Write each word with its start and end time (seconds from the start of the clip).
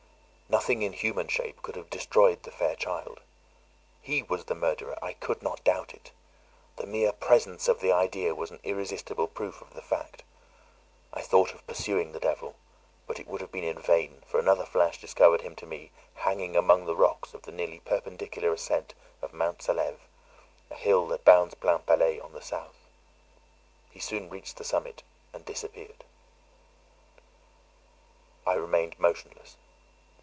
Nothing 0.51 0.81
in 0.81 0.91
human 0.91 1.29
shape 1.29 1.61
could 1.61 1.77
have 1.77 1.89
destroyed 1.89 2.43
the 2.43 2.51
fair 2.51 2.75
child. 2.75 3.21
He 4.01 4.21
was 4.21 4.43
the 4.43 4.53
murderer! 4.53 4.99
I 5.01 5.13
could 5.13 5.41
not 5.41 5.63
doubt 5.63 5.93
it. 5.93 6.11
The 6.75 6.85
mere 6.85 7.13
presence 7.13 7.69
of 7.69 7.79
the 7.79 7.93
idea 7.93 8.35
was 8.35 8.51
an 8.51 8.59
irresistible 8.61 9.27
proof 9.29 9.61
of 9.61 9.73
the 9.73 9.81
fact. 9.81 10.23
I 11.13 11.21
thought 11.21 11.53
of 11.53 11.65
pursuing 11.67 12.11
the 12.11 12.19
devil; 12.19 12.55
but 13.07 13.17
it 13.17 13.27
would 13.29 13.39
have 13.39 13.53
been 13.53 13.63
in 13.63 13.79
vain, 13.81 14.23
for 14.27 14.41
another 14.41 14.65
flash 14.65 14.99
discovered 14.99 15.39
him 15.39 15.55
to 15.55 15.65
me 15.65 15.91
hanging 16.15 16.57
among 16.57 16.83
the 16.85 16.97
rocks 16.97 17.33
of 17.33 17.43
the 17.43 17.53
nearly 17.53 17.79
perpendicular 17.79 18.51
ascent 18.51 18.93
of 19.21 19.31
Mont 19.31 19.59
Salêve, 19.59 19.99
a 20.69 20.75
hill 20.75 21.07
that 21.07 21.23
bounds 21.23 21.55
Plainpalais 21.55 22.19
on 22.19 22.33
the 22.33 22.41
south. 22.41 22.75
He 23.89 24.01
soon 24.01 24.29
reached 24.29 24.57
the 24.57 24.65
summit, 24.65 25.01
and 25.31 25.45
disappeared. 25.45 26.03
I 28.45 28.55
remained 28.55 28.99
motionless. 28.99 29.55